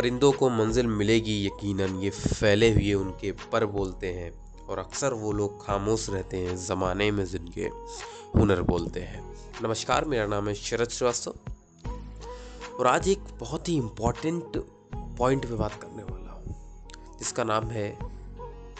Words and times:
परिंदों 0.00 0.30
को 0.32 0.48
मंजिल 0.48 0.86
मिलेगी, 0.86 1.34
यकीनन 1.46 1.98
ये 2.00 2.10
फैले 2.10 2.70
हुए 2.72 2.92
उनके 2.94 3.32
पर 3.52 3.64
बोलते 3.66 4.12
हैं 4.12 4.30
और 4.66 4.78
अक्सर 4.78 5.12
वो 5.12 5.32
लोग 5.32 5.66
खामोश 5.66 6.08
रहते 6.10 6.36
हैं, 6.36 6.56
ज़माने 6.56 7.10
में 7.10 7.24
जिनके 7.24 7.64
हुनर 8.34 8.62
बोलते 8.62 9.00
हैं। 9.00 9.20
नमस्कार, 9.62 10.04
मेरा 10.04 10.26
नाम 10.26 10.48
है 10.48 10.54
शरद 10.54 10.88
श्रीवास्तव 10.88 11.34
और 12.78 12.86
आज 12.86 13.08
एक 13.08 13.18
बहुत 13.40 13.68
ही 13.68 13.76
इंपॉर्टेंट 13.76 14.56
पॉइंट 15.18 15.46
पे 15.46 15.54
बात 15.54 15.74
करने 15.82 16.02
वाला 16.02 16.32
हूँ, 16.32 16.56
जिसका 17.18 17.44
नाम 17.44 17.64
है 17.64 17.98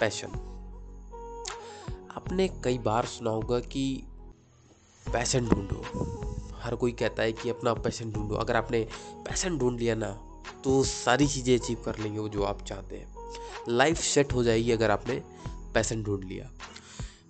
पैशन। 0.00 0.38
आपने 2.16 2.48
कई 2.64 2.78
बार 2.78 3.06
सुना 3.06 3.30
होगा 3.30 3.60
कि 3.60 3.84
पैशन 5.06 5.48
ढूंढो। 5.48 5.82
हर 6.54 6.74
कोई 6.74 6.92
कहता 6.92 7.22
है 7.22 7.32
कि 7.32 7.50
अपना 7.50 7.74
पैशन 7.74 8.12
ढूंढो। 8.12 8.34
अगर 8.34 8.56
आपने 8.56 8.86
पैशन 9.18 9.58
ढूंढ 9.58 9.78
लिया 9.80 9.94
ना 9.94 10.24
तो 10.64 10.82
सारी 10.84 11.26
चीज़ें 11.26 11.58
अचीव 11.58 11.82
कर 11.84 11.98
लेंगे 11.98 12.18
वो 12.18 12.28
जो 12.28 12.42
आप 12.42 12.62
चाहते 12.62 12.96
हैं। 12.96 13.16
लाइफ 13.68 14.00
सेट 14.00 14.32
हो 14.32 14.44
जाएगी 14.44 14.72
अगर 14.72 14.90
आपने 14.90 15.22
पैसन 15.74 16.02
ढूंढ 16.02 16.24
लिया। 16.24 16.50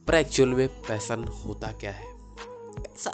पर 0.06 0.14
एक्चुअल 0.14 0.48
में 0.48 0.69
पैसन 0.82 1.24
होता 1.24 1.72
क्या 1.72 1.91
है? 1.91 2.06
ऐसा, 2.86 3.12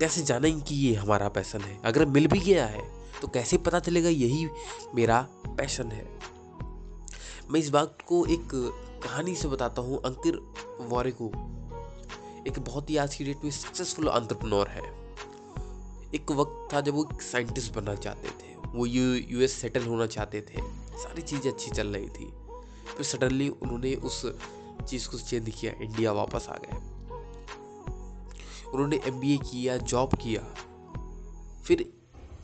कैसे 0.00 0.22
जानेंगे 0.22 0.60
कि 0.60 0.74
ये 0.74 0.94
हमारा 0.94 1.28
पैसन 1.28 1.60
है? 1.60 1.80
अगर 1.84 2.06
मिल 2.06 2.26
भी 2.26 2.40
गया 2.40 2.66
है 2.66 2.82
तो 3.20 3.28
कैसे 3.28 3.56
पता 3.58 3.80
चलेगा 3.80 4.08
यही 4.08 4.48
मेरा 4.94 5.20
पैशन 5.48 5.90
है? 5.92 6.06
मैं 7.50 7.60
इस 7.60 7.68
बात 7.68 7.98
को 8.06 8.24
एक 8.26 8.48
कहानी 9.04 9.34
से 9.34 9.48
बताता 9.48 9.82
हूँ, 9.82 10.00
अंकिर 10.04 10.36
वॉरेको। 10.80 11.26
एक 12.48 12.58
बहुत 12.58 12.90
ही 12.90 12.96
आज 12.96 13.14
की 13.14 13.24
डेट 13.24 13.44
में 13.44 13.50
सक्सेसफुल 13.50 14.06
अंतरप्रनोर 14.06 14.68
है। 14.68 14.82
एक 16.14 16.30
वक्त 16.30 16.74
था 16.74 16.80
जब 16.80 16.94
वो 16.94 17.08
साइंटिस्ट 17.22 17.72
बनना 17.74 17.94
चाहते 17.94 18.28
थे। 18.28 18.61
वो 18.74 18.86
यू 18.86 19.14
यूएस 19.14 19.52
सेटल 19.52 19.86
होना 19.86 20.06
चाहते 20.06 20.40
थे। 20.40 20.62
सारी 20.96 21.22
चीज़ें 21.22 21.52
अच्छी 21.52 21.70
चल 21.70 21.86
रही 21.86 22.08
थी। 22.08 22.32
फिर 22.96 23.02
सडनली 23.02 23.48
उन्होंने 23.48 23.94
उस 23.94 24.26
चीज़ 24.88 25.08
को 25.08 25.18
चेंज 25.18 25.54
किया 25.60 25.72
इंडिया 25.72 26.12
वापस 26.12 26.46
आ 26.48 26.54
गए। 26.54 26.76
उन्होंने 28.70 28.96
एमबीए 28.96 29.38
किया 29.38 29.76
जॉब 29.76 30.14
किया। 30.14 30.42
फिर 31.64 31.92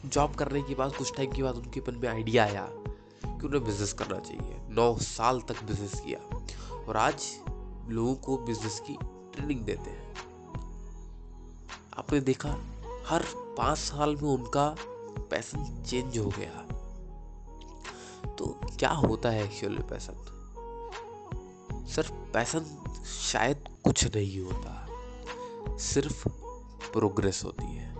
जॉब 0.06 0.34
करने 0.34 0.62
के 0.62 0.75
बाद, 0.75 0.97
कुछ 0.97 1.16
टाइम 1.16 1.33
के 1.33 1.42
बाद 1.42 1.55
उनके 1.55 1.80
मन 1.80 1.94
में 1.94 2.08
आइडिया 2.08 2.44
आया 2.44 2.69
कि 3.25 3.47
उन्हें 3.47 3.64
बिज़नेस 3.64 3.92
करना 3.92 4.19
चाहिए। 4.19 4.56
नौ 4.69 4.97
साल 4.97 5.41
तक 5.41 5.62
बिज़नेस 5.62 6.00
किया। 6.00 6.19
और 6.77 6.97
आज 6.97 7.22
लोगों 7.88 8.14
को 8.14 8.38
बिज़नेस 8.38 8.83
की 8.86 8.98
ट्रेनिंग 9.05 9.60
देते 9.60 9.91
हैं। 9.91 10.14
आपने 11.98 12.20
देखा, 12.20 12.50
हर 13.06 13.25
पाँच 13.36 13.78
साल 13.78 14.16
में 14.16 14.31
उनका 14.31 14.77
पैसन 15.19 15.83
चेंज 15.86 16.19
हो 16.19 16.33
गया। 16.38 16.66
तो 18.34 18.61
क्या 18.78 18.91
होता 18.91 19.30
है 19.30 19.44
एक्चुअली 19.44 19.83
पैसन 19.83 20.34
सिर्फ़ 21.88 22.12
पैसन 22.12 22.64
शायद 23.05 23.64
कुछ 23.84 24.16
नहीं 24.16 24.41
होता। 24.41 24.86
सिर्फ़ 25.78 26.28
प्रोग्रेस 26.92 27.44
होती 27.44 27.77
है। 27.77 27.94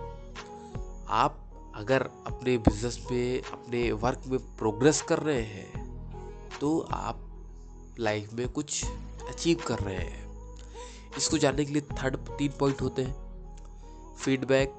आप 1.09 1.45
अगर 1.75 2.01
अपने 2.01 2.57
बिज़नेस 2.57 3.07
में, 3.11 3.41
अपने 3.41 3.91
वर्क 3.91 4.21
में 4.27 4.39
प्रोग्रेस 4.57 5.01
कर 5.01 5.19
रहे 5.19 5.41
हैं 5.41 5.89
तो 6.61 6.79
आप 6.79 7.25
लाइफ 7.99 8.33
में 8.33 8.49
कुछ 8.49 8.85
अचीव 9.29 9.59
कर 9.67 9.79
रहे 9.79 9.95
हैं। 9.95 10.55
इसको 11.17 11.37
जानने 11.37 11.65
के 11.65 11.73
लिए 11.73 11.81
थर्ड 11.81 12.15
तीन 12.15 12.51
पॉइंट 12.59 12.81
होते 12.81 13.03
हैं। 13.03 14.15
Feedback 14.15 14.71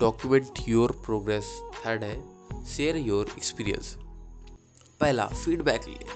document 0.00 0.68
your 0.68 0.92
progress 0.92 1.44
third 1.86 2.02
है 2.02 2.22
शेयर 2.64 2.96
योर 2.96 3.26
एक्सपीरियंस 3.36 3.96
पहला 5.00 5.26
फीडबैक 5.26 5.84
लिए 5.88 6.06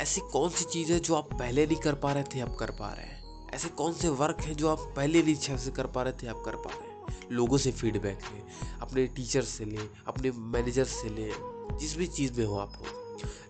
ऐसी 0.00 0.20
कौन 0.20 0.50
सी 0.50 0.64
चीज़ 0.64 0.92
है 0.92 1.00
जो 1.00 1.14
आप 1.14 1.28
पहले 1.32 1.66
नहीं 1.66 1.76
कर 1.76 1.94
पा 1.94 2.12
रहे 2.12 2.22
थे 2.22 2.40
अब 2.40 2.56
कर 2.56 2.70
पा 2.70 2.92
रहे 2.92 3.06
हैं? 3.06 3.50
ऐसे 3.50 3.68
कौन 3.68 3.92
से 3.92 4.08
वर्क 4.08 4.40
हैं 4.40 4.54
जो 4.54 4.68
आप 4.68 4.92
पहले 4.96 5.22
नहीं 5.22 5.34
अच्छे 5.34 5.58
से 5.58 5.70
कर 5.70 5.86
पा 5.86 6.02
रहे 6.02 6.12
थे, 6.12 6.26
आप 6.26 6.42
कर 6.44 6.56
पा 6.56 6.70
रहे 6.70 6.88
हैं? 6.88 7.18
लोगों 7.32 7.58
से 7.58 7.72
फीडबैक 7.72 8.18
लें, 8.34 8.42
अपने 8.80 9.06
टीचर 9.06 9.42
से 9.42 9.64
लें, 9.64 9.88
अपने 10.06 10.30
मैनेजर 10.30 10.84
से 10.84 11.08
लें, 11.08 11.32
जिस 11.80 11.96
भी 11.96 12.06
चीज़ 12.06 12.40
में 12.40 12.46
हो 12.46 12.56
आप 12.56 12.72
हो। 12.80 12.86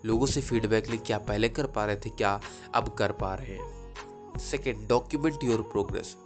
लोगों 0.04 0.26
से 0.26 0.41
फीडबैक 0.41 0.91
लें, 0.91 0.98
क्या 0.98 1.19
पहले 1.19 1.48
कर 1.48 1.66
पा 1.66 1.84
रहे 1.84 1.96
थे, 1.96 2.10
क्या 2.10 2.41
अब 2.75 2.94
कर 2.94 3.12
पा 3.12 3.34
रहे 3.34 3.56
हैं? 3.56 4.38
सेकेंड 4.38 4.88
डॉक्यूमेंट 4.88 5.44
योर 5.44 5.62
प्रोग्रेस 5.62 6.16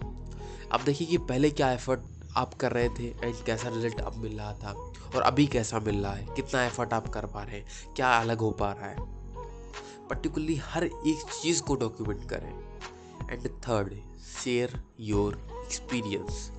अब 0.72 0.82
देखिए 0.84 1.06
कि 1.06 1.18
पहले 1.18 1.50
क्या 1.50 1.72
एफर्ट 1.72 2.00
आप 2.36 2.54
कर 2.54 2.72
रहे 2.72 2.88
थे 2.88 3.04
एंड 3.04 3.44
कैसा 3.44 3.68
रिज़ल्ट 3.68 4.00
अब 4.00 4.16
मिल 4.16 4.38
रहा 4.38 4.54
था? 4.54 4.72
और 5.16 5.22
अभी 5.22 5.46
कैसा 5.46 5.80
मिल 5.80 6.02
रहा 6.02 6.12
है? 6.12 6.26
कितना 6.36 6.64
एफर्ट 6.64 6.92
आप 6.92 7.08
कर 7.08 7.26
पा 7.26 7.42
रहे 7.42 7.56
हैं? 7.56 7.94
क्या 7.96 8.20
अलग 8.20 8.38
हो 8.38 8.50
पा 8.50 8.72
रहा 8.72 8.86
है? 8.86 8.96
पर्टिकुलरली 10.08 10.56
हर 10.56 10.84
एक 10.84 11.30
चीज़ 11.42 11.62
को 11.62 11.74
डॉक्यूमेंट 11.74 12.30
करें। 12.30 12.80
And 13.32 13.48
third 13.48 13.94
share 14.44 14.82
your 15.00 15.62
experience 15.64 16.52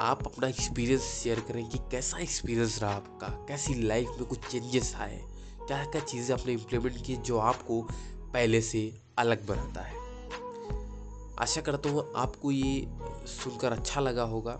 आप 0.00 0.26
अपना 0.26 0.48
एक्सपीरियंस 0.48 1.02
शेयर 1.02 1.40
करें 1.40 1.68
कि 1.68 1.78
कैसा 1.78 2.18
एक्सपीरियंस 2.18 2.82
रहा 2.82 2.94
आपका? 2.94 3.28
कैसी 3.28 3.74
लाइफ 3.74 4.08
में 4.08 4.24
कुछ 4.24 4.38
चेंजेस 4.38 4.94
आए? 4.96 5.24
क्या 5.66 5.84
क्या 5.84 6.00
चीज़ें 6.00 6.40
आपने 6.40 6.52
इम्प्लीमेंट 6.52 7.06
की 7.06 7.16
जो 7.16 7.38
आपको 7.38 7.88
पहले 8.32 8.60
से 8.60 9.02
अलग 9.18 9.46
बनाता 9.46 9.80
है? 9.80 10.07
आशा 11.40 11.60
करता 11.60 11.90
हूँ 11.90 12.12
आपको 12.16 12.52
ये 12.52 12.86
सुनकर 13.26 13.72
अच्छा 13.72 14.00
लगा 14.00 14.22
होगा। 14.22 14.58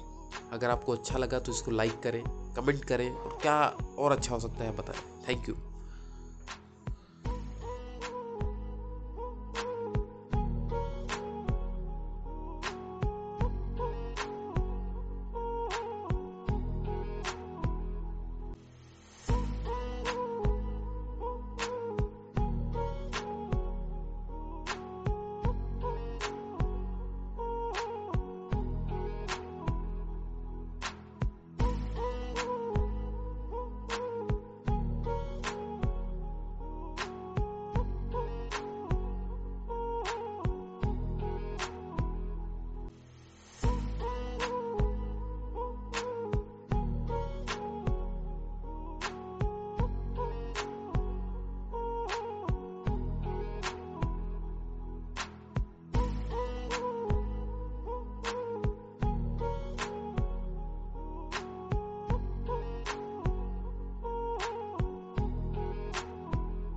अगर 0.53 0.71
आपको 0.71 0.93
अच्छा 0.93 1.19
लगा 1.19 1.39
तो 1.39 1.53
इसको 1.53 1.71
लाइक 1.71 2.01
करें 2.01 2.23
कमेंट 2.57 2.85
करें 2.85 3.11
और 3.11 3.39
क्या 3.43 3.57
और 3.99 4.13
अच्छा 4.13 4.35
हो 4.35 4.41
सकता 4.41 4.65
है 4.65 4.77
बताएँ। 4.77 5.01
Thank 5.29 5.49
you 5.49 5.55